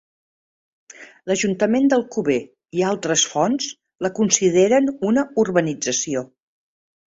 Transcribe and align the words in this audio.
L'ajuntament 1.31 1.85
d'Alcover 1.91 2.37
i 2.79 2.83
altres 2.93 3.27
fonts 3.35 3.69
la 4.07 4.13
consideren 4.23 4.91
una 5.13 5.29
urbanització. 5.47 6.27